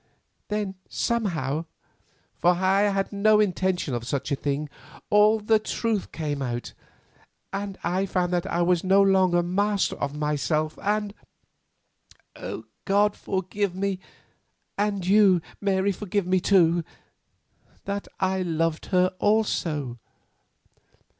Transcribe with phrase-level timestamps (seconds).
[0.47, 6.73] Then somehow—for I had no intention of such a thing—all the truth came out,
[7.53, 10.75] and I found that I was no longer master of myself,
[12.35, 13.99] and—God forgive me!
[14.75, 19.99] and you, Mary, forgive me, too—that I loved her also."